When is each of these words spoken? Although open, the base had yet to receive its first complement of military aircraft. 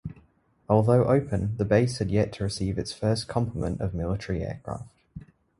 Although 0.67 1.03
open, 1.05 1.57
the 1.57 1.63
base 1.63 1.99
had 1.99 2.09
yet 2.09 2.33
to 2.33 2.43
receive 2.43 2.79
its 2.79 2.91
first 2.91 3.27
complement 3.27 3.81
of 3.81 3.93
military 3.93 4.41
aircraft. 4.43 4.89